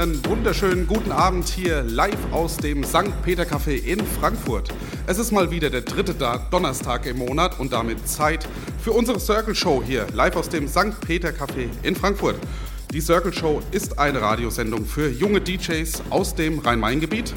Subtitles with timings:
[0.00, 3.12] Einen wunderschönen guten Abend hier live aus dem St.
[3.22, 4.72] Peter Café in Frankfurt.
[5.06, 6.14] Es ist mal wieder der dritte
[6.50, 8.48] Donnerstag im Monat und damit Zeit
[8.82, 10.98] für unsere Circle Show hier live aus dem St.
[11.06, 12.36] Peter Café in Frankfurt.
[12.94, 17.34] Die Circle Show ist eine Radiosendung für junge DJs aus dem Rhein-Main-Gebiet.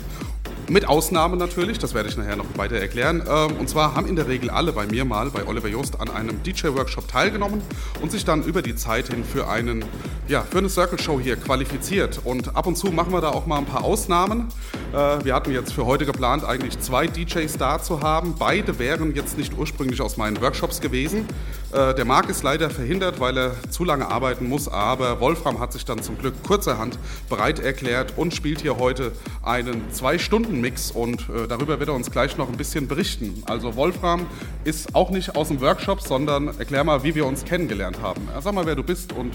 [0.69, 3.21] Mit Ausnahmen natürlich, das werde ich nachher noch weiter erklären.
[3.27, 6.09] Ähm, Und zwar haben in der Regel alle bei mir mal, bei Oliver Jost, an
[6.09, 7.61] einem DJ-Workshop teilgenommen
[8.01, 9.83] und sich dann über die Zeit hin für, einen,
[10.27, 12.21] ja, für eine Circle-Show hier qualifiziert.
[12.23, 14.47] Und ab und zu machen wir da auch mal ein paar Ausnahmen.
[14.93, 18.35] Äh, Wir hatten jetzt für heute geplant, eigentlich zwei DJs da zu haben.
[18.37, 21.27] Beide wären jetzt nicht ursprünglich aus meinen Workshops gewesen.
[21.71, 25.73] Äh, Der Marc ist leider verhindert, weil er zu lange arbeiten muss, aber Wolfram hat
[25.73, 31.47] sich dann zum Glück kurzerhand bereit erklärt und spielt hier heute einen Zwei-Stunden-Mix und äh,
[31.47, 33.41] darüber wird er uns gleich noch ein bisschen berichten.
[33.47, 34.27] Also Wolfram
[34.63, 38.27] ist auch nicht aus dem Workshop, sondern erklär mal, wie wir uns kennengelernt haben.
[38.41, 39.33] Sag mal, wer du bist und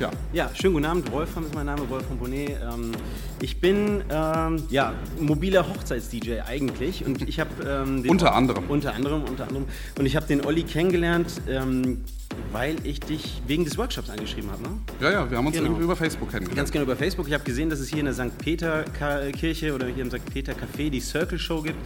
[0.00, 0.10] ja.
[0.32, 1.10] Ja, schönen guten Abend.
[1.12, 2.50] Wolfram ist mein Name, Wolfram Bonnet.
[2.62, 2.92] Ähm,
[3.40, 8.64] ich bin ähm, ja, mobiler Hochzeits-DJ eigentlich und ich habe ähm, den- Unter anderem.
[8.68, 9.66] Unter anderem, unter anderem.
[9.98, 12.02] Und ich habe den Olli kennengelernt, ähm,
[12.52, 14.62] weil ich dich wegen des Workshops angeschrieben habe.
[14.62, 14.68] Ne?
[15.00, 15.68] Ja, ja, wir haben uns Genau.
[15.68, 16.56] irgendwie über Facebook kennengelernt.
[16.56, 17.26] Ganz genau über Facebook.
[17.28, 18.36] Ich habe gesehen, dass es hier in der St.
[18.38, 18.84] Peter
[19.32, 20.24] Kirche oder hier im St.
[20.32, 21.76] Peter Café die Circle Show gibt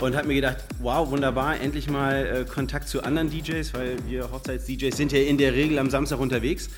[0.00, 4.30] und habe mir gedacht, wow, wunderbar, endlich mal äh, Kontakt zu anderen DJs, weil wir
[4.30, 6.68] Hochzeits-DJs sind ja in der Regel am Samstag unterwegs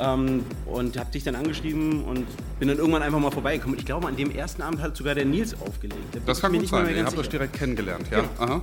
[0.00, 2.26] ähm, und habe dich dann angeschrieben und
[2.58, 3.78] bin dann irgendwann einfach mal vorbeigekommen.
[3.78, 5.98] Ich glaube, an dem ersten Abend hat sogar der Nils aufgelegt.
[6.12, 6.96] Da Das ich kann gut nicht mehr sein.
[6.96, 8.24] Ihr habt euch direkt kennengelernt, ja?
[8.38, 8.62] Aha.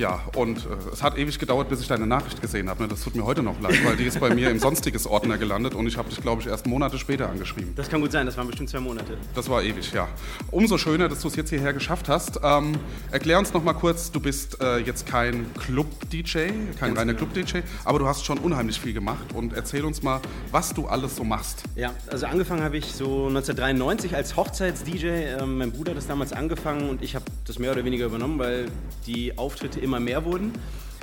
[0.00, 2.82] Ja, und äh, es hat ewig gedauert, bis ich deine Nachricht gesehen habe.
[2.82, 2.88] Ne?
[2.88, 5.86] Das tut mir heute noch leid, weil die ist bei mir im Sonstiges-Ordner gelandet und
[5.86, 7.74] ich habe dich, glaube ich, erst Monate später angeschrieben.
[7.76, 9.18] Das kann gut sein, das waren bestimmt zwei Monate.
[9.34, 10.08] Das war ewig, ja.
[10.50, 12.40] Umso schöner, dass du es jetzt hierher geschafft hast.
[12.42, 12.78] Ähm,
[13.10, 17.30] erklär uns noch mal kurz, du bist äh, jetzt kein Club-DJ, kein reiner genau.
[17.30, 21.16] Club-DJ, aber du hast schon unheimlich viel gemacht und erzähl uns mal, was du alles
[21.16, 21.64] so machst.
[21.76, 25.06] Ja, also angefangen habe ich so 1993 als Hochzeits-DJ.
[25.42, 28.38] Ähm, mein Bruder hat das damals angefangen und ich habe das mehr oder weniger übernommen,
[28.38, 28.68] weil
[29.06, 30.52] die Auftritte immer mehr wurden.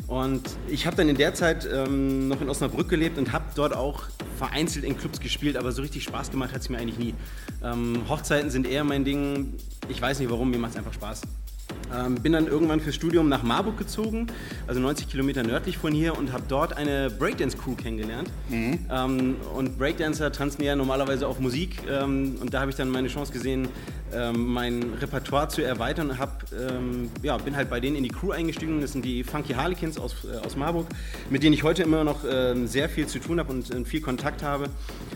[0.07, 3.75] Und ich habe dann in der Zeit ähm, noch in Osnabrück gelebt und habe dort
[3.75, 4.03] auch
[4.37, 7.13] vereinzelt in Clubs gespielt, aber so richtig Spaß gemacht hat es mir eigentlich nie.
[7.61, 9.55] Ähm, Hochzeiten sind eher mein Ding.
[9.89, 11.21] Ich weiß nicht warum, mir macht es einfach Spaß.
[11.95, 14.27] Ähm, bin dann irgendwann fürs Studium nach Marburg gezogen,
[14.67, 18.29] also 90 Kilometer nördlich von hier und habe dort eine Breakdance-Crew kennengelernt.
[18.91, 23.07] Ähm, und Breakdancer tanzen ja normalerweise auf Musik ähm, und da habe ich dann meine
[23.07, 23.69] Chance gesehen,
[24.13, 28.09] ähm, mein Repertoire zu erweitern und hab, ähm, ja, bin halt bei denen in die
[28.09, 28.79] Crew eingestiegen.
[28.81, 30.87] Das sind die Funky Harlequins aus, äh, aus Marburg,
[31.29, 34.01] mit denen ich heute immer noch ähm, sehr viel zu tun habe und äh, viel
[34.01, 34.69] Kontakt habe.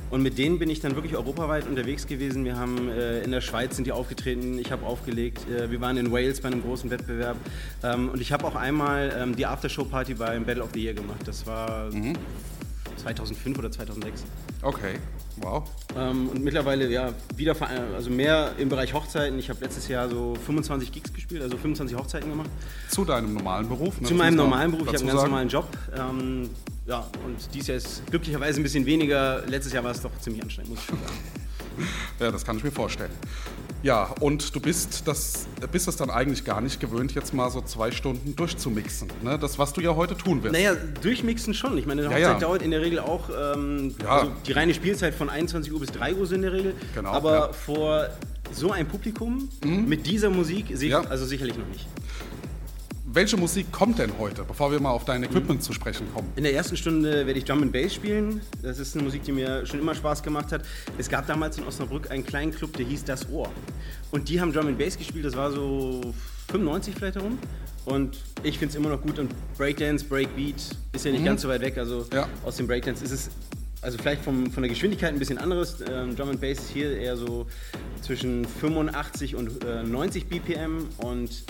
[0.10, 2.44] Und mit denen bin ich dann wirklich europaweit unterwegs gewesen.
[2.44, 5.96] Wir haben äh, in der Schweiz sind die aufgetreten, ich habe aufgelegt, äh, wir waren
[5.98, 7.38] in Wales bei einem großen Wettbewerb
[7.84, 11.22] ähm, und ich habe auch einmal ähm, die Aftershow-Party beim Battle of the Year gemacht.
[11.26, 11.90] Das war
[12.98, 14.24] 2005 oder 2006.
[14.62, 15.00] Okay,
[15.38, 15.64] wow.
[15.98, 17.56] Ähm, und mittlerweile ja wieder
[17.96, 19.40] also mehr im Bereich Hochzeiten.
[19.40, 22.50] Ich habe letztes Jahr so 25 Gigs gespielt, also 25 Hochzeiten gemacht.
[22.90, 24.00] Zu deinem normalen Beruf?
[24.00, 24.08] ne?
[24.08, 24.88] Zu meinem normalen Beruf.
[24.88, 25.32] Ich habe einen ganz sagen.
[25.32, 25.68] normalen Job.
[25.98, 26.50] Ähm,
[26.86, 29.44] ja, und dieses Jahr ist glücklicherweise ein bisschen weniger.
[29.48, 31.18] Letztes Jahr war es doch ziemlich anstrengend, muss ich schon sagen.
[32.20, 33.12] Ja, das kann ich mir vorstellen.
[33.84, 37.62] Ja, und du bist das, bist es dann eigentlich gar nicht gewöhnt, jetzt mal so
[37.62, 39.08] zwei Stunden durchzumixen.
[39.24, 39.40] Ne?
[39.40, 40.54] Das, was du ja heute tun wirst.
[40.54, 41.78] Naja, durchmixen schon.
[41.80, 42.48] Ich meine, eine Ja, Hochzeit ja.
[42.48, 44.10] dauert in der Regel auch ähm, Ja.
[44.20, 46.76] also die reine Spielzeit von 21 Uhr bis 3 Uhr so in der Regel.
[46.94, 47.48] Genau, Aber ja.
[47.48, 47.54] Mhm.
[47.54, 48.08] vor
[48.52, 51.02] so ein Publikum mit dieser Musik sehe ich Ja.
[51.02, 51.88] also sicherlich noch nicht.
[53.14, 56.32] Welche Musik kommt denn heute, bevor wir mal auf dein Equipment zu sprechen kommen?
[56.38, 58.40] In der ersten Stunde werde ich Drum and Bass spielen.
[58.62, 60.64] Das ist eine Musik, die mir schon immer Spaß gemacht hat.
[60.98, 63.50] Es gab damals in Osnabrück einen kleinen Club, der hieß Das Ohr.
[64.12, 66.14] Und die haben Drum and Bass gespielt, das war so
[66.52, 67.38] 95 vielleicht herum.
[67.84, 69.20] Und ich finde es immer noch gut.
[69.20, 70.56] Und Breakdance, Breakbeat
[70.94, 71.78] ist ja nicht ganz so weit weg.
[71.78, 72.30] Also Ja.
[72.46, 73.30] aus dem Breakdance ist es
[73.82, 75.84] also vielleicht vom, von der Geschwindigkeit ein bisschen anderes.
[75.92, 77.48] Ähm, Drum and Bass ist hier eher so
[78.04, 81.44] zwischen 85 und äh, 90 BPM und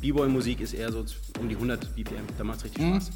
[0.00, 1.04] B-Boy-Musik ist eher so
[1.38, 2.26] um die 100 BPM.
[2.38, 3.10] Da macht es richtig Spaß.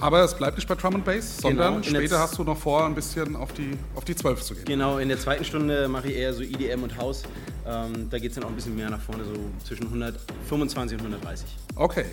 [0.00, 2.42] Aber es bleibt nicht bei Drum and Bass, sondern Genau, in der später hast du
[2.44, 4.64] noch vor, ein bisschen auf die, auf die 12 zu gehen.
[4.64, 7.22] Genau, in der zweiten Stunde mache ich eher so EDM und House.
[7.66, 9.32] Ähm, da geht es dann auch ein bisschen mehr nach vorne, so
[9.64, 11.46] zwischen 125 und 130.
[11.76, 12.06] Okay.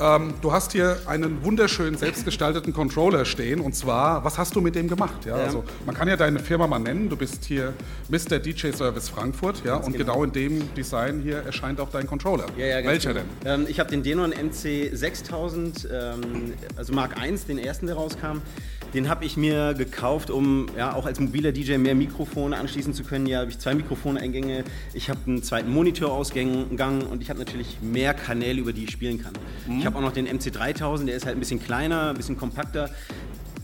[0.00, 4.74] Ähm, du hast hier einen wunderschön selbstgestalteten Controller stehen und zwar, was hast du mit
[4.74, 5.24] dem gemacht?
[5.24, 5.44] Ja, Ja.
[5.44, 7.72] Also, man kann ja deine Firma mal nennen, du bist hier
[8.08, 8.38] Mr.
[8.38, 10.14] DJ Service Frankfurt ja, und genau.
[10.14, 10.24] genau.
[10.24, 12.46] in dem Design hier erscheint auch dein Controller.
[12.56, 13.26] Ja, ja, Welcher genau.
[13.44, 13.62] denn?
[13.62, 18.40] Ähm, ich habe den Denon MC 6000, ähm, also Mark I, den ersten, der rauskam.
[18.94, 23.04] Den habe ich mir gekauft, um ja, auch als mobiler DJ mehr Mikrofone anschließen zu
[23.04, 23.24] können.
[23.24, 28.12] Hier habe ich zwei Mikrofoneingänge, ich habe einen zweiten Monitorausgang und ich habe natürlich mehr
[28.12, 29.32] Kanäle, über die ich spielen kann.
[29.78, 32.36] Ich habe auch noch den MC 3000, der ist halt ein bisschen kleiner, ein bisschen
[32.36, 32.90] kompakter,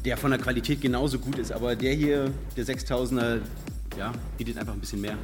[0.05, 1.53] der von der Qualität genauso gut ist.
[1.53, 3.41] Aber der hier, der 6000er,
[3.97, 5.15] ja, bietet einfach ein bisschen mehr.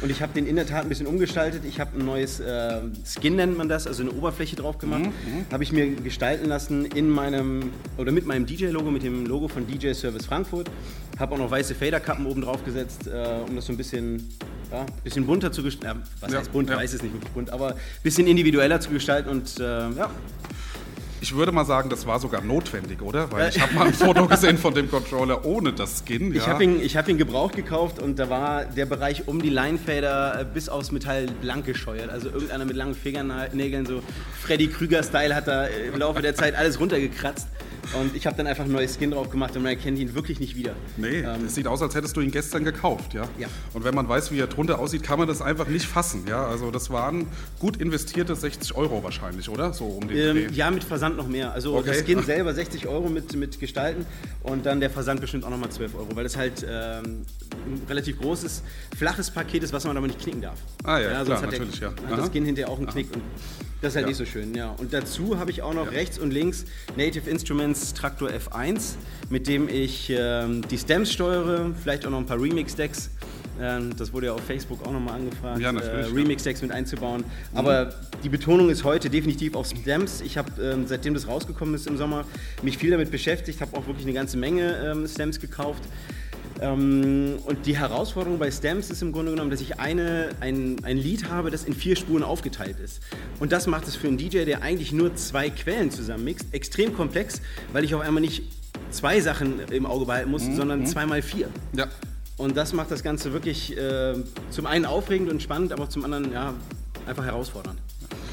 [0.00, 1.62] Und ich habe den in der Tat ein bisschen umgestaltet.
[1.64, 5.10] Ich habe ein neues äh, Skin, nennt man das, also eine Oberfläche drauf gemacht.
[5.50, 9.66] Habe ich mir gestalten lassen in meinem, oder mit meinem DJ-Logo, mit dem Logo von
[9.66, 10.70] DJ Service Frankfurt.
[11.18, 14.28] Habe auch noch weiße Faderkappen oben drauf gesetzt, äh, um das so ein bisschen,
[14.70, 16.00] ja, bisschen bunter zu gestalten.
[16.00, 16.70] Ja, was Ja, heißt bunt?
[16.70, 16.76] ja.
[16.76, 20.10] Weiß es nicht wirklich bunt, aber ein bisschen individueller zu gestalten und äh, ja,
[21.22, 23.30] Ich würde mal sagen, das war sogar notwendig, oder?
[23.30, 26.34] Weil ich habe mal ein Foto gesehen von dem Controller ohne das Skin.
[26.34, 26.48] Ich ja.
[26.48, 30.40] habe ihn, ich hab ihn gebraucht gekauft und da war der Bereich um die Linefader
[30.40, 32.10] äh, bis aufs Metall blank gescheuert.
[32.10, 34.02] Also irgendeiner mit langen Fingernägeln, so
[34.42, 37.46] Freddy Krüger-Style, hat da im Laufe der Zeit alles runtergekratzt.
[38.00, 40.40] Und ich habe dann einfach ein neues Skin drauf gemacht und man erkennt ihn wirklich
[40.40, 40.74] nicht wieder.
[40.96, 43.24] Nee, Ähm, es sieht aus, als hättest du ihn gestern gekauft, ja?
[43.38, 43.48] Ja.
[43.74, 46.46] Und wenn man weiß, wie er drunter aussieht, kann man das einfach nicht fassen, ja?
[46.46, 47.26] Also das waren
[47.58, 49.72] gut investierte 60 Euro wahrscheinlich, oder?
[49.72, 51.52] So um den ähm, ja, mit Versand noch mehr.
[51.52, 51.88] Also Okay.
[51.88, 54.06] das Skin selber 60 Euro mit, mit Gestalten
[54.42, 58.20] und dann der Versand bestimmt auch nochmal 12 Euro, weil das halt ähm, ein relativ
[58.20, 58.62] großes,
[58.96, 60.58] flaches Paket ist, was man aber nicht knicken darf.
[60.84, 62.10] Ah ja, sonst klar, hat natürlich, der, ja.
[62.10, 63.22] Hat das Skin hinterher auch einen Knick und
[63.80, 64.08] das ist halt Ja.
[64.08, 64.70] nicht so schön, ja.
[64.78, 66.64] Und dazu habe ich auch noch rechts und links
[66.96, 68.94] Native Instruments Traktor F1,
[69.28, 73.10] mit dem ich ähm, die Stems steuere, vielleicht auch noch ein paar Remix-Decks.
[73.60, 76.08] Ähm, das wurde ja auf Facebook auch nochmal angefragt, Ja, äh, ja.
[76.08, 76.14] Mhm.
[76.14, 77.24] Remix-Decks mit einzubauen.
[77.54, 80.20] Aber die Betonung ist heute definitiv auf Stems.
[80.20, 82.24] Ich habe, ähm, seitdem das rausgekommen ist im Sommer,
[82.62, 85.82] mich viel damit beschäftigt, habe auch wirklich eine ganze Menge ähm, Stems gekauft.
[86.62, 90.96] Ähm, und die Herausforderung bei Stems ist im Grunde genommen, dass ich eine, ein, ein
[90.96, 93.00] Lied habe, das in vier Spuren aufgeteilt ist.
[93.40, 97.42] Und das macht es für einen DJ, der eigentlich nur zwei Quellen zusammenmixt, extrem komplex,
[97.72, 98.44] weil ich auf einmal nicht
[98.90, 101.48] zwei Sachen im Auge behalten muss, sondern zweimal vier.
[101.72, 101.88] Ja.
[102.36, 104.14] Und das macht das Ganze wirklich äh,
[104.50, 106.54] zum einen aufregend und spannend, aber zum anderen ja,
[107.06, 107.78] einfach herausfordernd.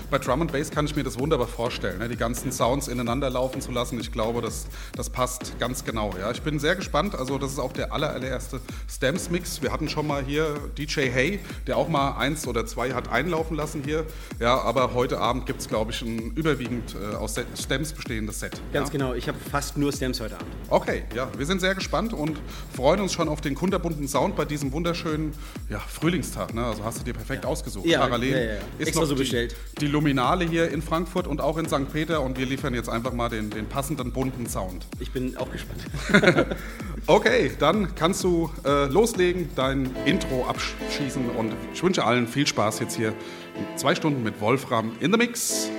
[0.10, 2.10] Bei Drum and Bass kann ich mir das wunderbar vorstellen, ne?
[2.10, 4.00] die ganzen Sounds ineinander laufen zu lassen.
[4.00, 4.66] Ich glaube, das,
[4.96, 6.16] das passt ganz genau.
[6.20, 6.32] Ja.
[6.32, 7.14] Ich bin sehr gespannt.
[7.14, 8.60] Also das ist auch der aller, allererste
[8.90, 9.62] Stems-Mix.
[9.62, 13.56] Wir hatten schon mal hier DJ Hay, der auch mal eins oder zwei hat einlaufen
[13.56, 14.06] lassen hier.
[14.40, 18.60] Ja, aber heute Abend gibt es, glaube ich, ein überwiegend äh, aus Stems bestehendes Set.
[18.74, 18.94] Ganz ja.
[18.94, 20.50] genau, ich habe fast nur Stems heute Abend.
[20.70, 22.40] Okay, ja, wir sind sehr gespannt und
[22.76, 25.34] freuen uns schon auf den kunterbunten Sound bei diesem wunderschönen
[25.70, 26.56] ja, Frühlingstag.
[26.56, 26.66] Ne?
[26.66, 27.86] Also hast du dir perfekt ausgesucht.
[27.86, 28.54] Ja, Parallel ja, ja.
[28.80, 29.56] ist Extra noch so die, bestellt.
[29.80, 31.92] die Luminale hier in Frankfurt und auch in St.
[31.92, 34.88] Peter und wir liefern jetzt einfach mal den, den passenden bunten Sound.
[35.02, 35.86] Ich bin auch gespannt.
[37.08, 42.80] Okay, dann kannst du äh, loslegen, dein Intro abschießen und ich wünsche allen viel Spaß
[42.82, 43.16] jetzt hier.
[43.78, 45.72] Zwei Stunden mit Wolfram in the Mix.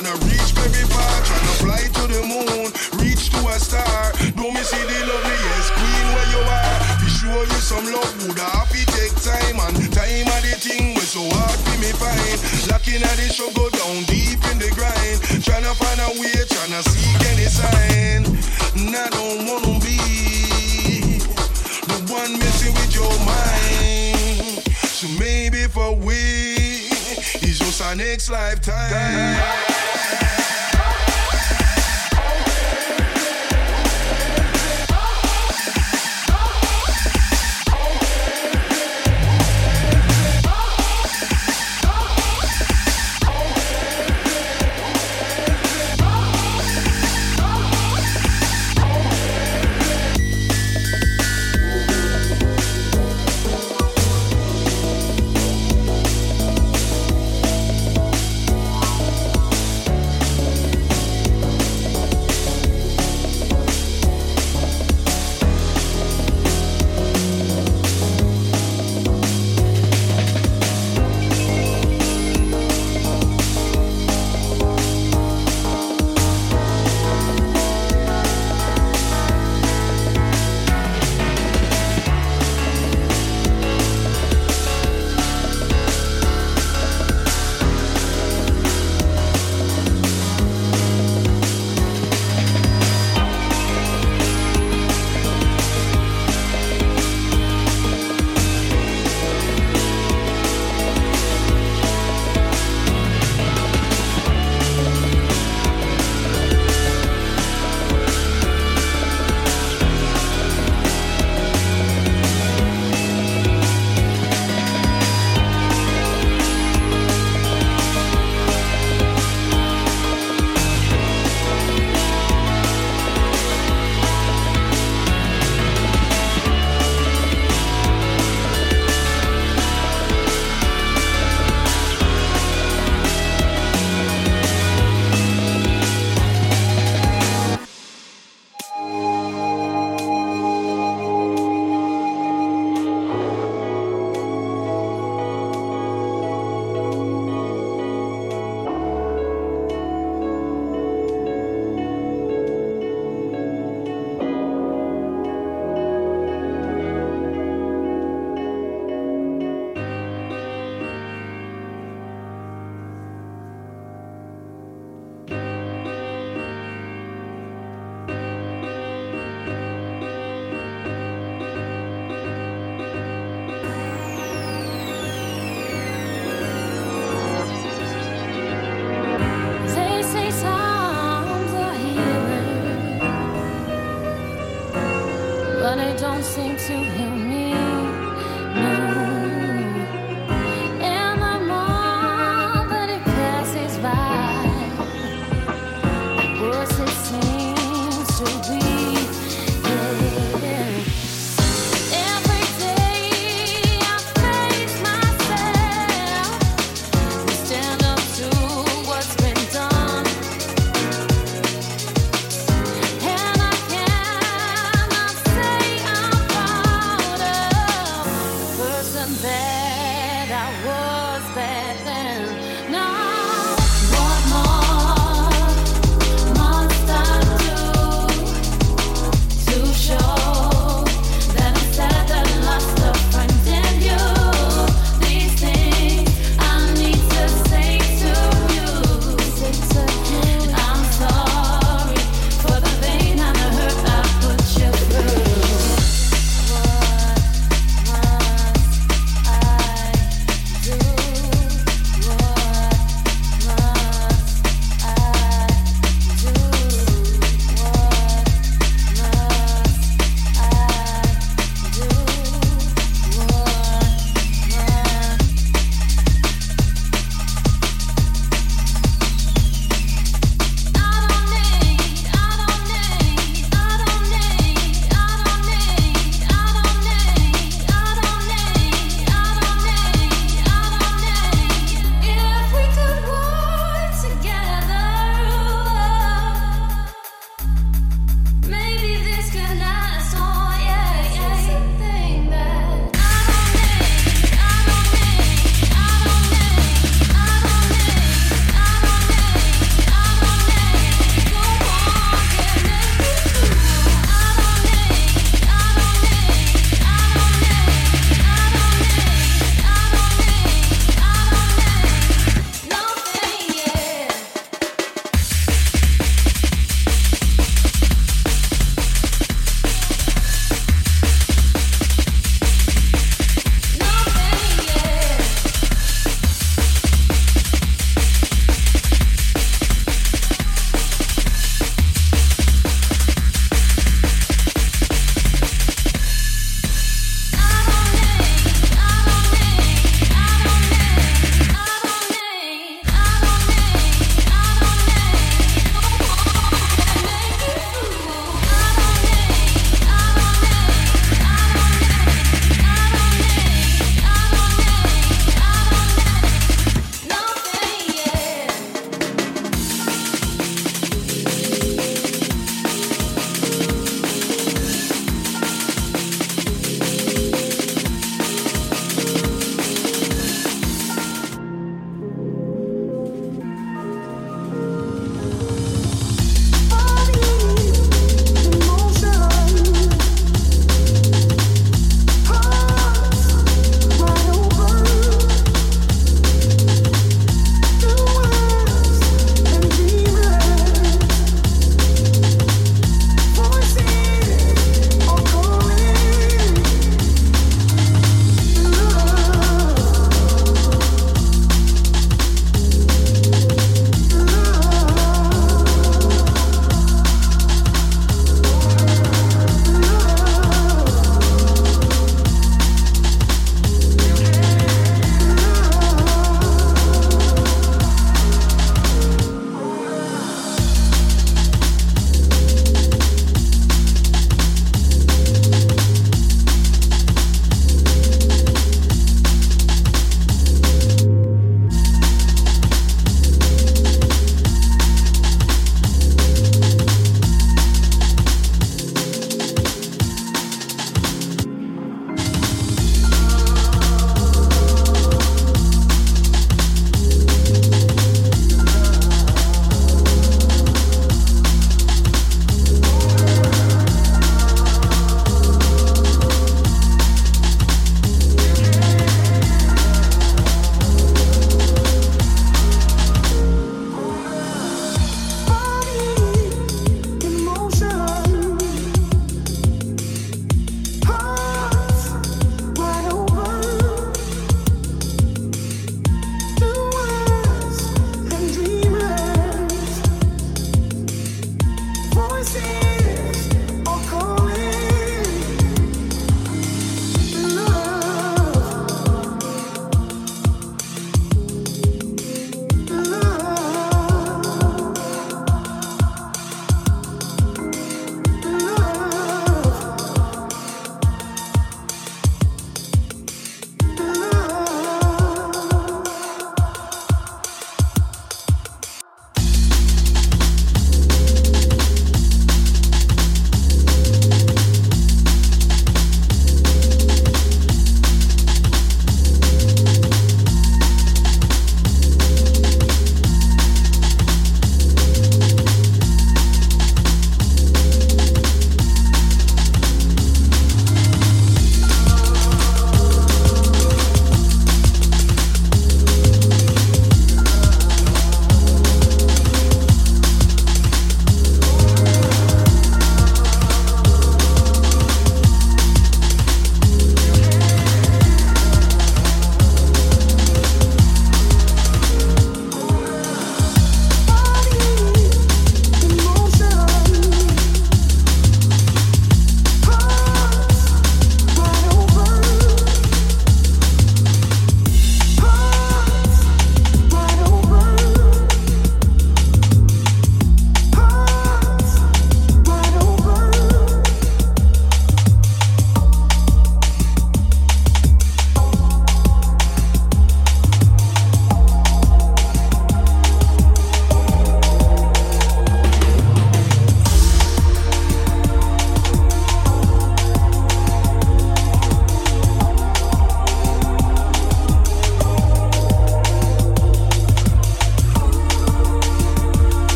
[0.00, 2.72] Tryna reach baby far, tryna fly to the moon,
[3.04, 4.12] reach to a star.
[4.32, 6.78] Don't me see the loveliest queen where you are.
[7.04, 11.04] Be sure you some love, would happy take time and time are the thing we
[11.04, 12.40] so hard for me find.
[12.72, 15.20] Lacking at the show, go down deep in the grind.
[15.44, 18.24] Tryna find a way, tryna seek any sign.
[18.80, 20.00] And I don't wanna be
[21.84, 24.64] the one messing with your mind.
[24.96, 26.59] So maybe for we
[27.94, 29.70] next lifetime.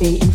[0.00, 0.33] St.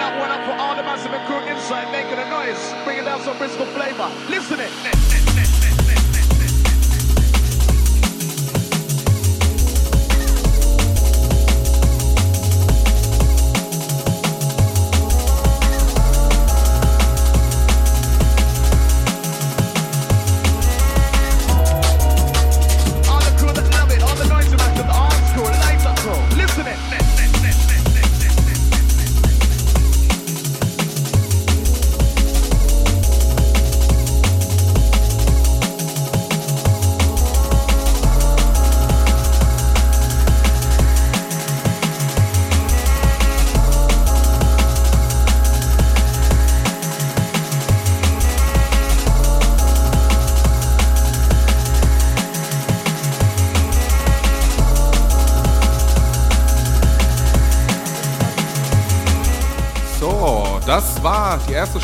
[0.00, 3.04] One up, one up for all the massive and crew inside, making a noise, bringing
[3.04, 4.10] down some Bristol flavor.
[4.30, 5.79] Listen it.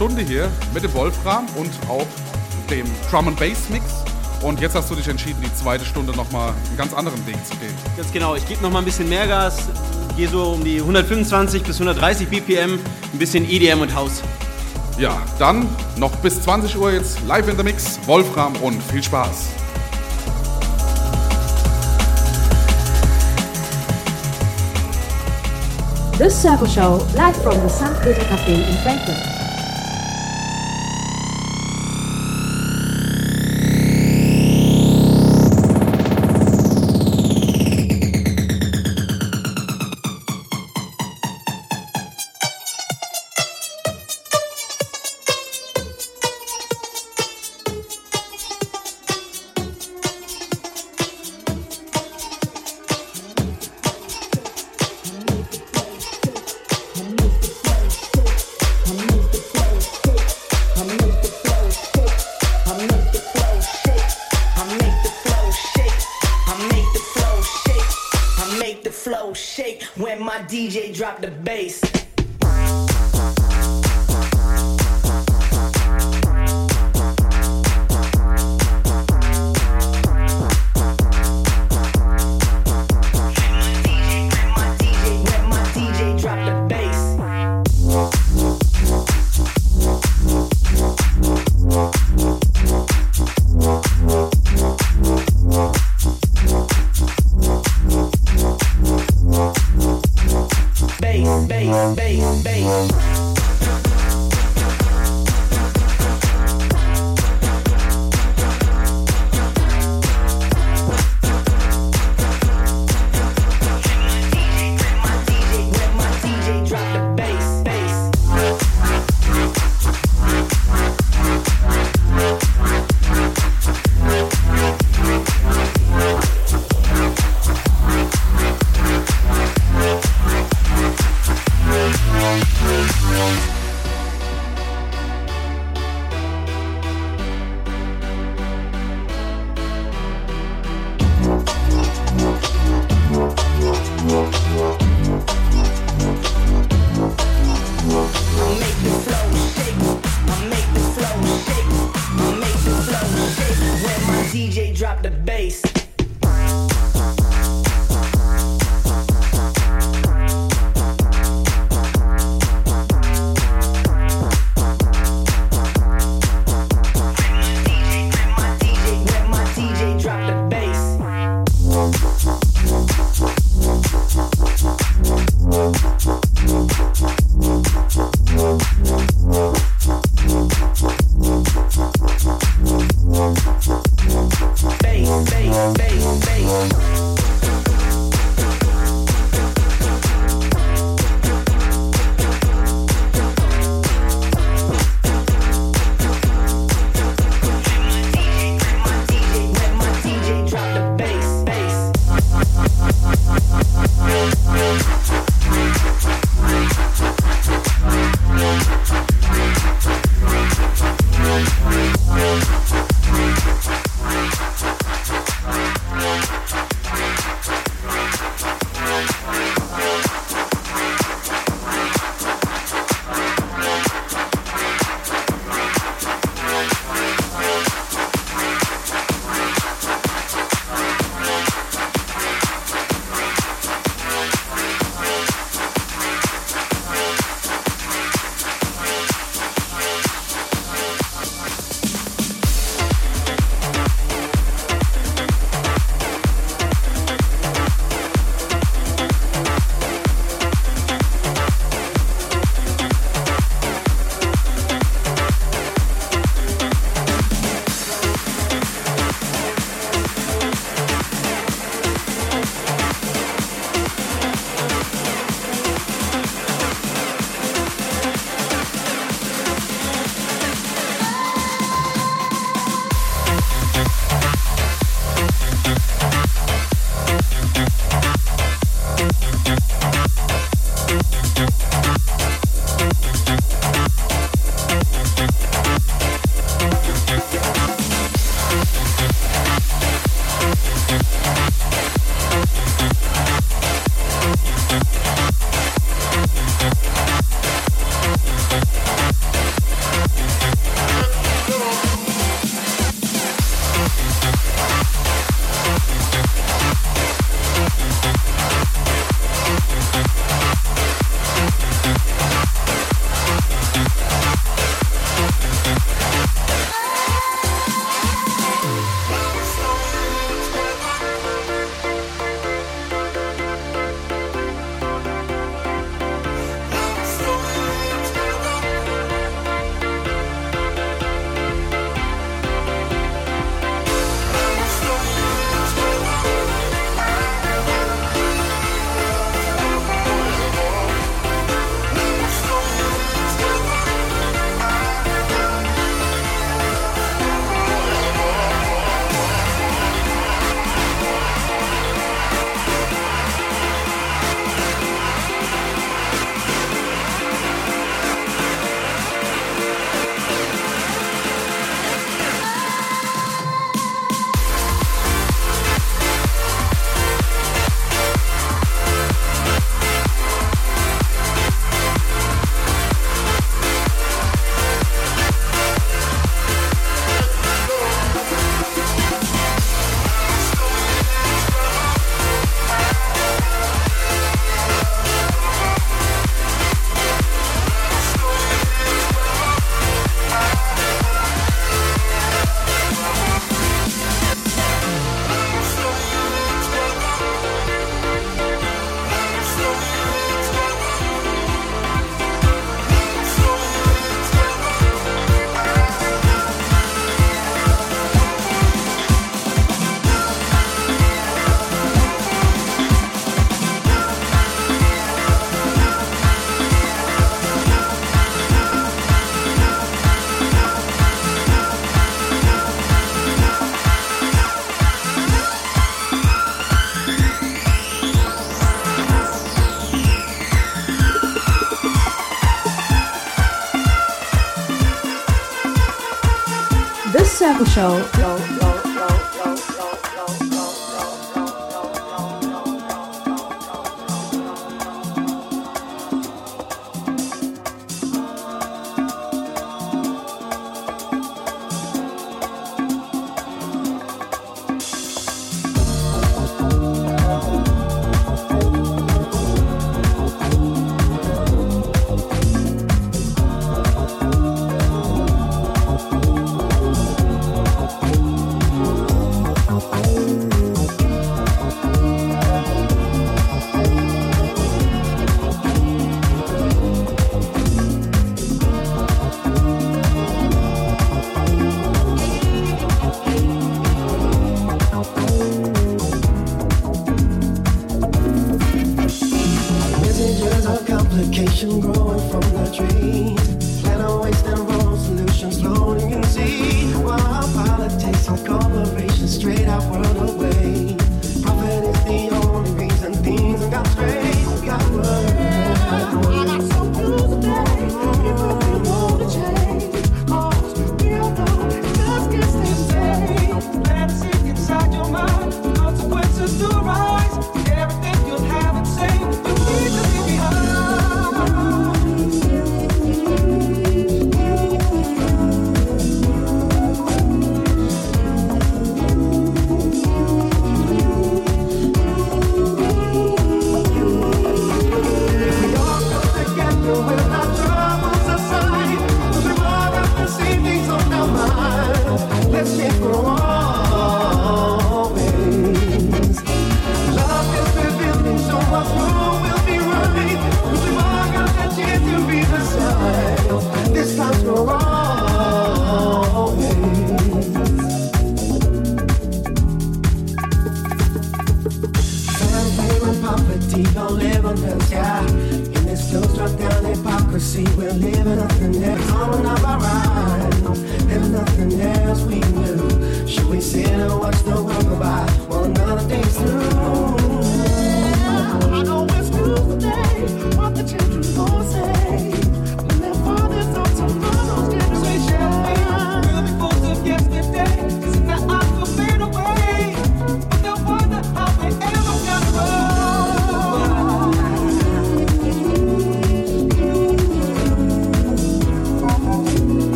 [0.00, 2.06] Stunde hier mit dem Wolfram und auch
[2.70, 3.84] dem Drum and Bass Mix.
[4.40, 7.54] Und jetzt hast du dich entschieden, die zweite Stunde nochmal einen ganz anderen Weg zu
[7.58, 7.74] gehen.
[7.98, 9.68] Ganz genau, ich gebe noch mal ein bisschen mehr Gas,
[10.16, 12.78] gehe so um die 125 bis 130 BPM,
[13.12, 14.22] ein bisschen EDM und House.
[14.98, 19.48] Ja, dann noch bis 20 Uhr jetzt live in the Mix, Wolfram und viel Spaß.
[26.16, 28.00] The Circle Show, live from the St.
[28.02, 29.29] Peter Cafe in Frankfurt.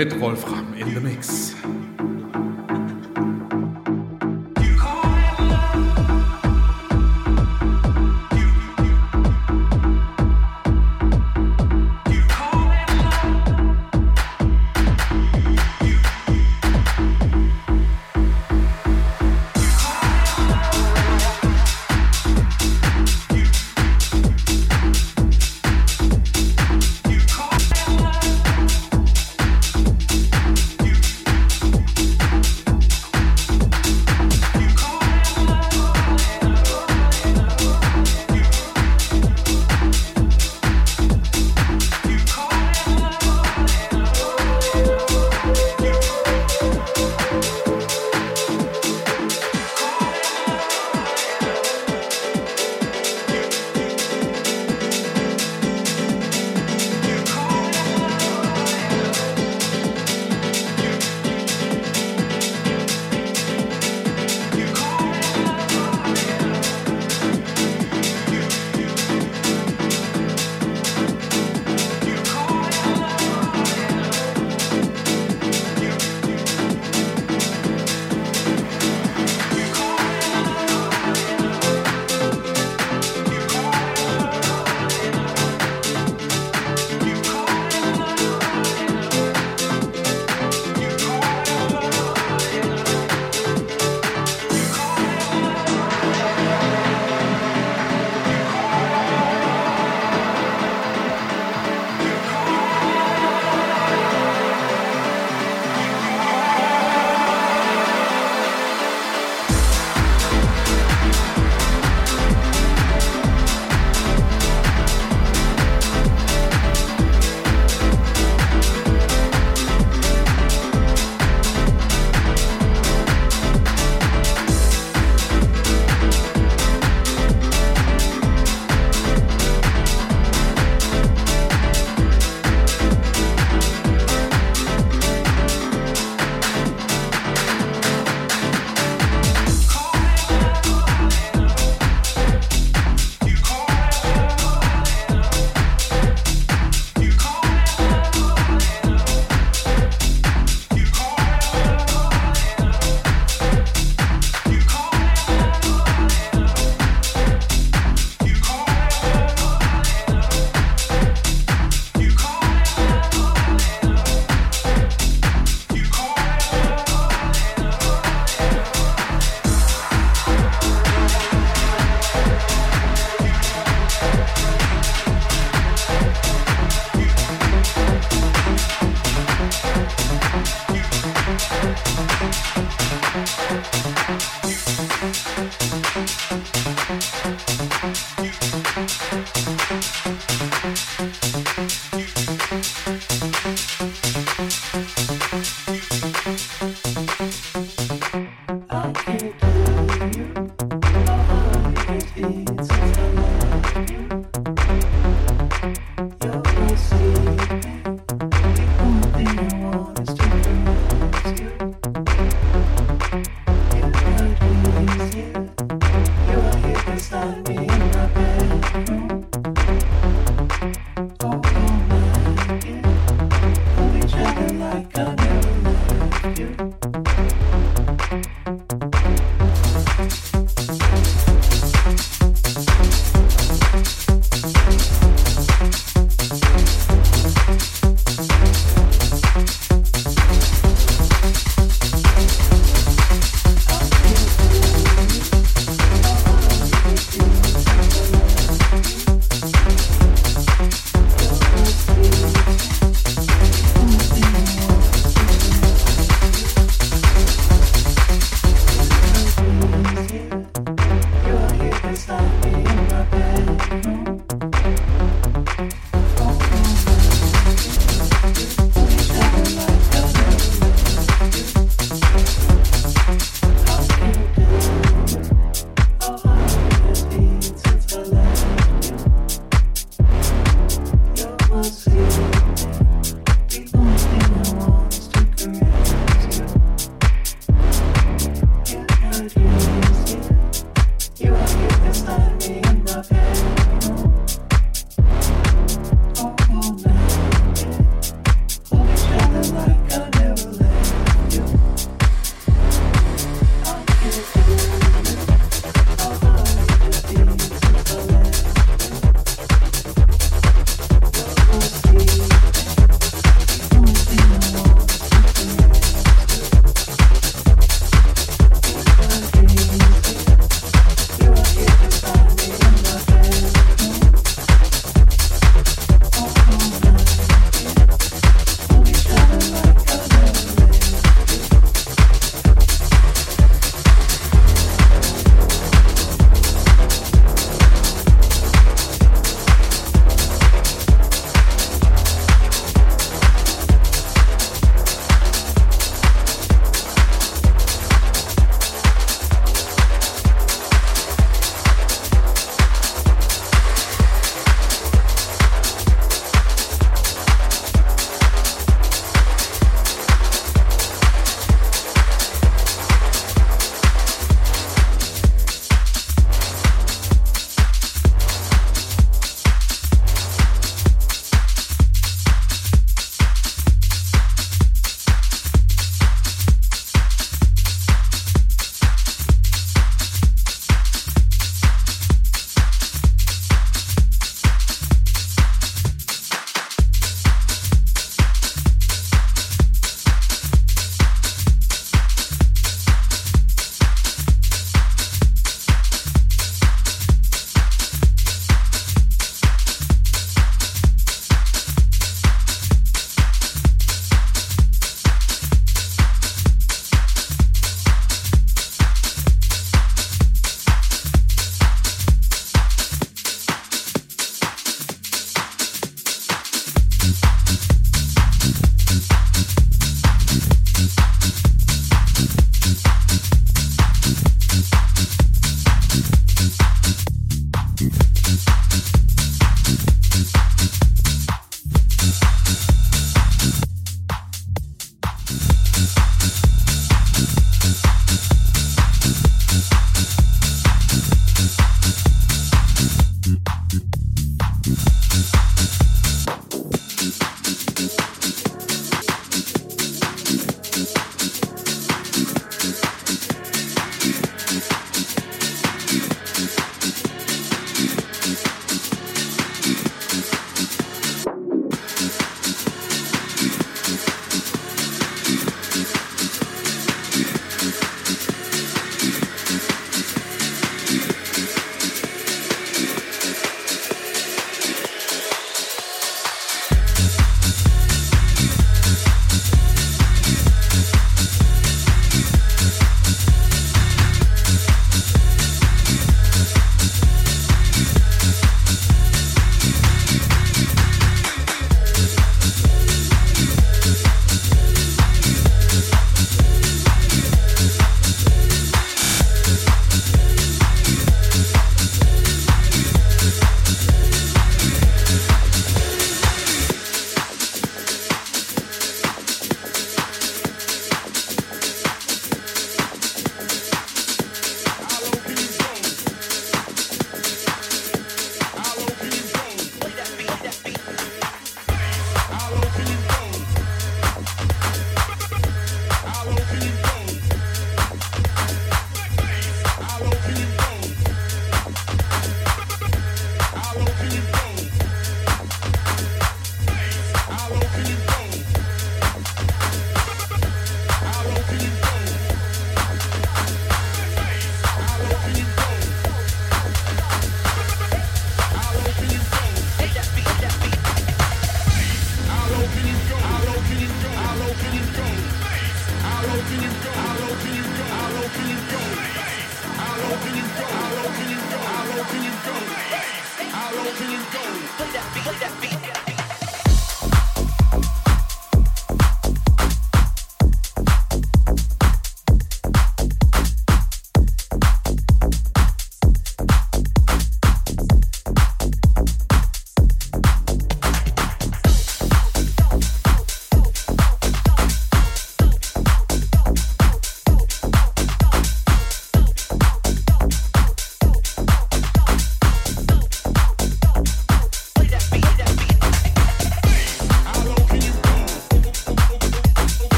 [0.00, 1.29] Mit Wolfram in the Mix.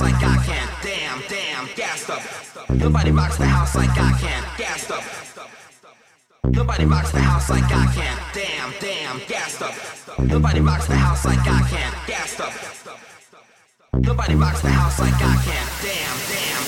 [0.00, 0.68] like I can.
[0.82, 2.22] Damn, damn, gassed up.
[2.70, 4.44] Nobody rocks the house like I can.
[4.56, 5.04] Gassed up.
[6.44, 8.18] Nobody rocks the house like I can.
[8.32, 9.74] Damn, damn, gassed up.
[10.18, 11.92] Nobody rocks the house like I can.
[12.06, 12.52] Gassed up.
[13.94, 15.66] Nobody rocks the house like I can.
[15.82, 16.59] Damn, damn.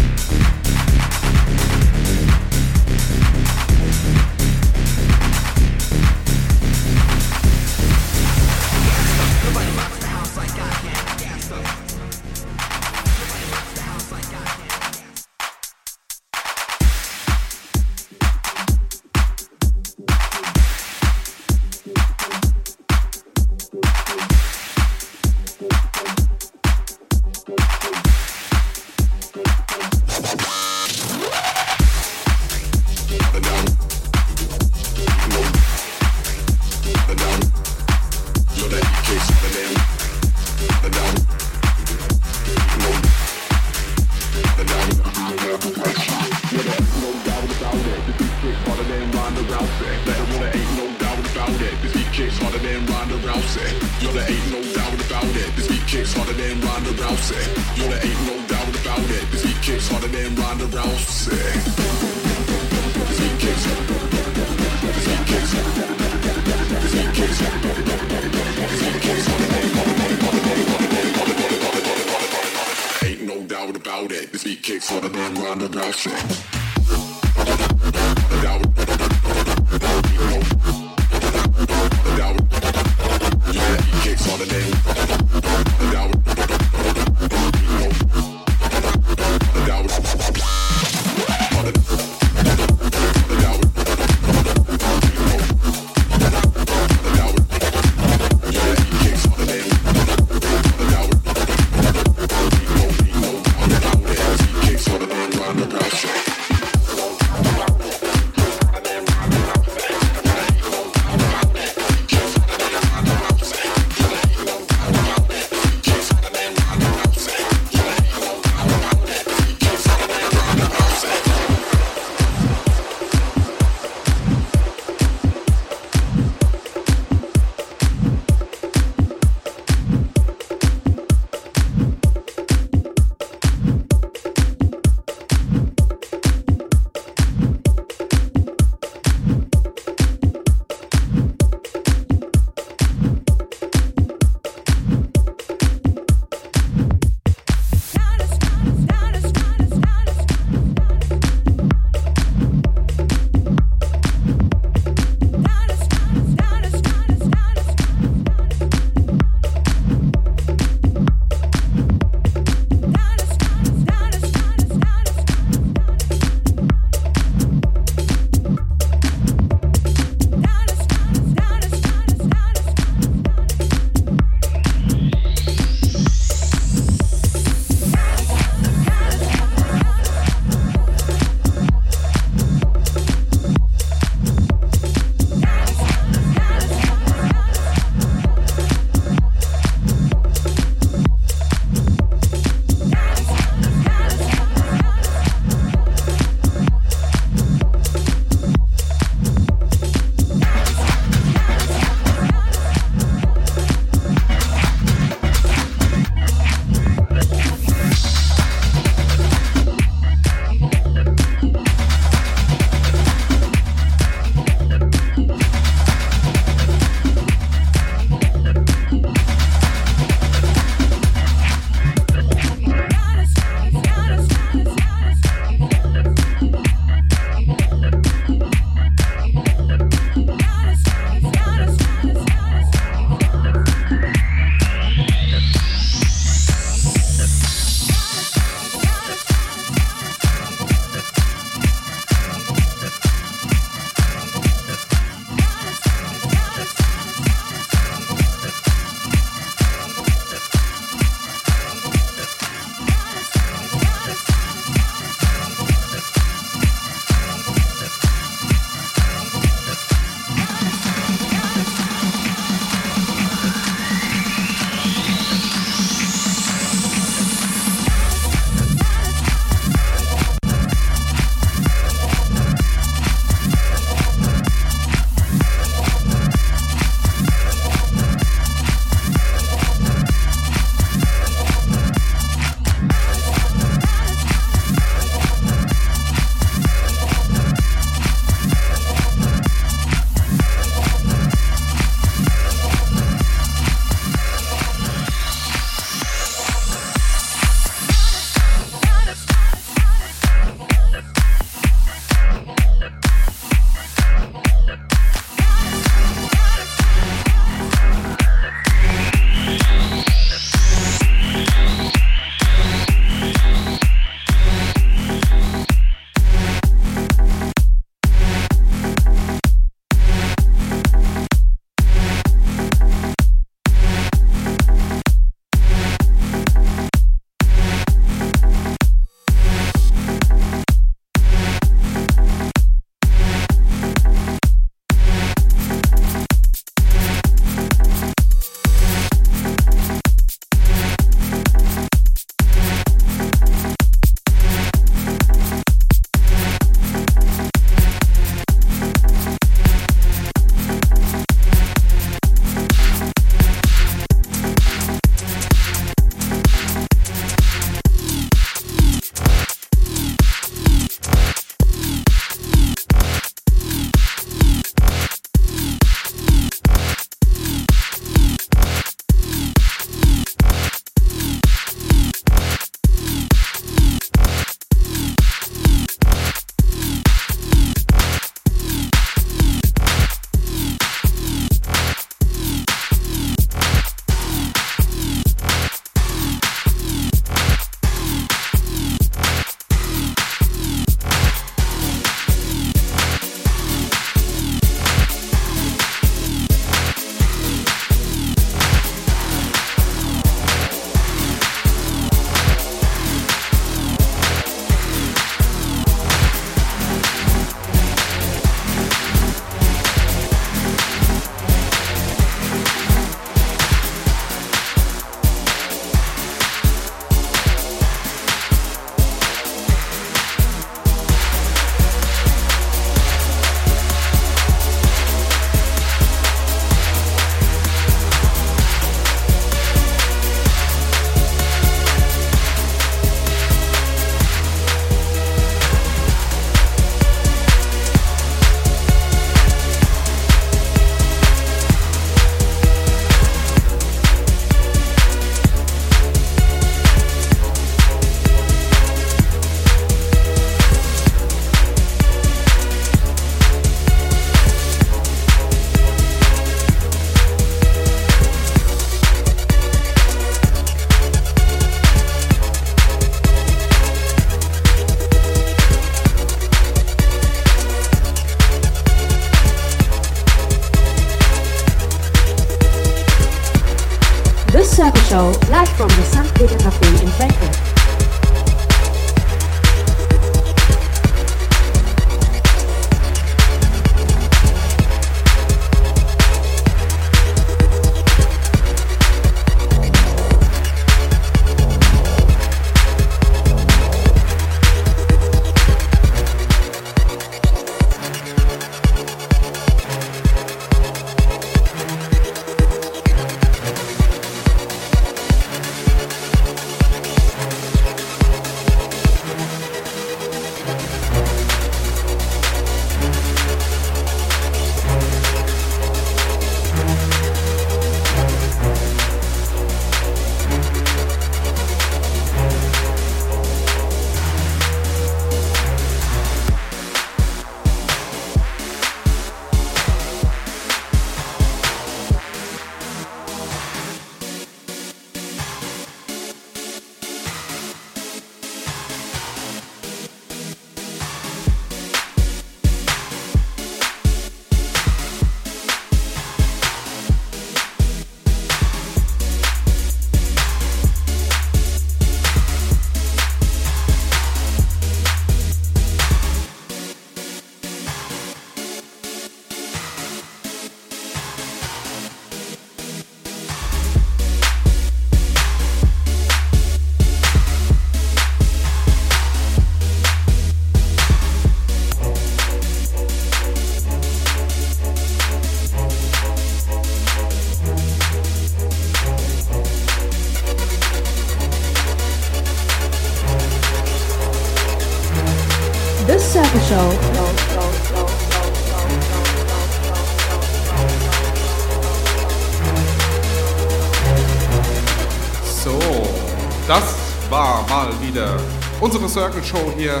[599.42, 600.00] Circle Show hier.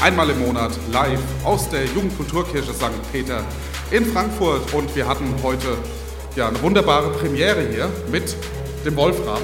[0.00, 2.90] Einmal im Monat live aus der Jugendkulturkirche St.
[3.12, 3.44] Peter
[3.90, 4.72] in Frankfurt.
[4.74, 5.76] Und wir hatten heute
[6.36, 8.34] ja, eine wunderbare Premiere hier mit
[8.84, 9.40] dem Wolfram,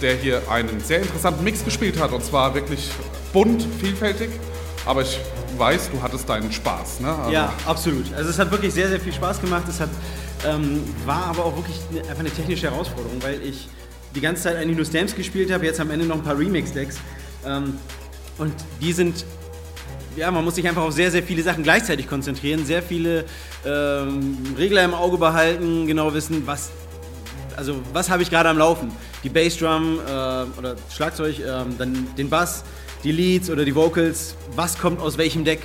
[0.00, 2.12] der hier einen sehr interessanten Mix gespielt hat.
[2.12, 2.90] Und zwar wirklich
[3.32, 4.30] bunt, vielfältig.
[4.86, 5.18] Aber ich
[5.58, 7.00] weiß, du hattest deinen Spaß.
[7.00, 7.14] Ne?
[7.14, 8.12] Also- Ja, absolut.
[8.14, 9.64] Also es hat wirklich sehr, sehr viel Spaß gemacht.
[9.68, 9.90] Es hat,
[10.46, 13.68] ähm, war aber auch wirklich eine, einfach eine technische Herausforderung, weil ich
[14.14, 16.96] die ganze Zeit eigentlich nur Stamps gespielt habe, jetzt am Ende noch ein paar Remix-Decks.
[17.46, 17.78] Ähm,
[18.38, 19.24] und die sind,
[20.16, 23.24] ja, man muss sich einfach auf sehr, sehr viele Sachen gleichzeitig konzentrieren, sehr viele
[23.64, 26.70] ähm, Regler im Auge behalten, genau wissen, was,
[27.56, 28.92] also was habe ich gerade am Laufen.
[29.24, 30.10] Die Bassdrum äh,
[30.58, 32.64] oder Schlagzeug, ähm, dann den Bass,
[33.02, 35.62] die Leads oder die Vocals, was kommt aus welchem Deck.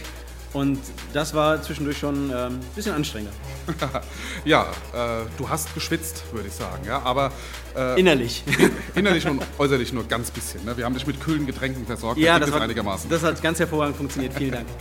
[0.54, 0.80] Und
[1.14, 3.34] das war zwischendurch schon ähm, ein bisschen anstrengender.
[4.46, 6.86] ja, äh, du hast geschwitzt, würde ich sagen.
[6.86, 7.32] Ja, aber
[7.76, 8.44] äh, Innerlich.
[8.96, 10.64] innerlich und äußerlich nur ganz bisschen.
[10.64, 10.78] Ne?
[10.78, 12.20] Wir haben dich mit kühlen Getränken versorgt.
[12.20, 13.10] Ja, da das, es war, einigermaßen.
[13.10, 14.34] das hat ganz hervorragend funktioniert.
[14.34, 14.68] Vielen Dank.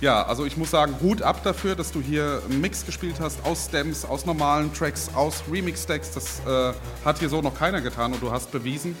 [0.00, 3.44] Ja, also ich muss sagen, Hut ab dafür, dass du hier einen Mix gespielt hast
[3.44, 6.12] aus Stems, aus normalen Tracks, aus Remix-Decks.
[6.12, 6.72] Das äh,
[7.04, 8.96] hat hier so noch keiner getan und du hast bewiesen,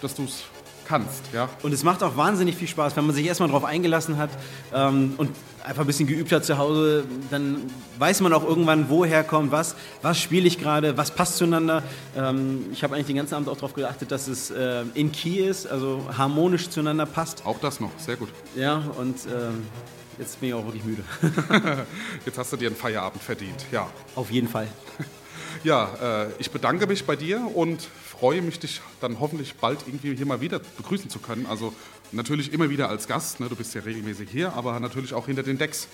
[0.00, 0.42] dass du es
[0.86, 1.22] kannst.
[1.32, 1.48] Ja?
[1.62, 4.30] Und es macht auch wahnsinnig viel Spaß, wenn man sich erstmal darauf eingelassen hat
[4.74, 5.30] ähm, und
[5.64, 7.62] einfach ein bisschen geübt hat zu Hause, dann
[7.98, 11.82] weiß man auch irgendwann, woher kommt was, was spiele ich gerade, was passt zueinander.
[12.16, 15.46] Ähm, ich habe eigentlich den ganzen Abend auch darauf geachtet, dass es äh, in Key
[15.46, 17.46] ist, also harmonisch zueinander passt.
[17.46, 18.28] Auch das noch, sehr gut.
[18.56, 19.66] Ja, und ähm,
[20.18, 21.04] jetzt bin ich auch wirklich müde.
[22.26, 23.88] Jetzt hast du dir einen Feierabend verdient, ja.
[24.14, 24.68] Auf jeden Fall.
[25.64, 27.86] Ja, äh, ich bedanke mich bei dir und
[28.22, 31.44] freue mich, dich dann hoffentlich bald irgendwie hier mal wieder begrüßen zu können.
[31.46, 31.72] Also
[32.12, 33.48] natürlich immer wieder als Gast, ne?
[33.48, 35.88] du bist ja regelmäßig hier, aber natürlich auch hinter den Decks.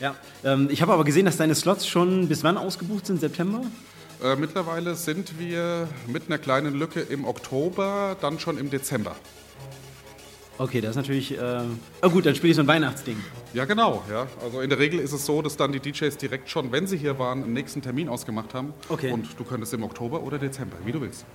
[0.00, 3.20] Ja, ähm, ich habe aber gesehen, dass deine Slots schon bis wann ausgebucht sind?
[3.20, 3.66] September?
[4.22, 9.14] Äh, mittlerweile sind wir mit einer kleinen Lücke im Oktober, dann schon im Dezember.
[10.56, 11.36] Okay, das ist natürlich.
[11.36, 11.60] Äh,
[12.02, 13.16] oh gut, dann spiele ich so ein Weihnachtsding.
[13.54, 14.04] Ja, genau.
[14.10, 14.26] Ja.
[14.42, 16.96] Also in der Regel ist es so, dass dann die DJs direkt schon, wenn sie
[16.96, 18.72] hier waren, einen nächsten Termin ausgemacht haben.
[18.88, 19.10] Okay.
[19.10, 21.26] Und du könntest im Oktober oder Dezember, wie du willst.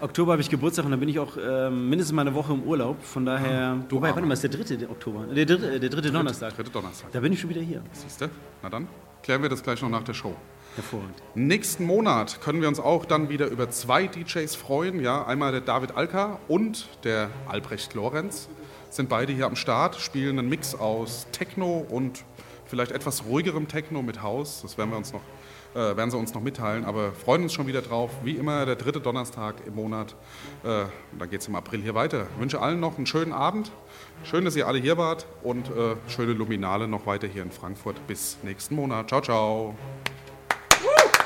[0.00, 2.62] Oktober habe ich Geburtstag und dann bin ich auch ähm, mindestens mal eine Woche im
[2.62, 3.02] Urlaub.
[3.02, 3.76] Von daher.
[3.88, 5.26] du wobei, warte mal, ist der dritte Oktober.
[5.34, 6.54] Der dritte, äh, der dritte Donnerstag.
[6.56, 7.10] Dritte Donnerstag.
[7.12, 7.82] Da bin ich schon wieder hier.
[7.92, 8.28] Siehst du?
[8.62, 8.86] Na dann,
[9.22, 10.36] klären wir das gleich noch nach der Show.
[10.80, 11.14] Hervorragend.
[11.34, 15.00] Nächsten Monat können wir uns auch dann wieder über zwei DJs freuen.
[15.00, 18.48] Ja, einmal der David Alka und der Albrecht Lorenz
[18.88, 22.24] sind beide hier am Start, spielen einen Mix aus Techno und
[22.66, 24.62] vielleicht etwas ruhigerem Techno mit Haus.
[24.62, 25.20] Das werden wir uns noch,
[25.74, 28.10] äh, werden sie uns noch mitteilen, aber freuen uns schon wieder drauf.
[28.24, 30.16] Wie immer der dritte Donnerstag im Monat.
[30.64, 32.26] Äh, und dann geht es im April hier weiter.
[32.34, 33.70] Ich wünsche allen noch einen schönen Abend.
[34.24, 38.06] Schön, dass ihr alle hier wart und äh, schöne Luminale noch weiter hier in Frankfurt.
[38.06, 39.08] Bis nächsten Monat.
[39.08, 39.74] Ciao, ciao.
[40.82, 41.20] Uh!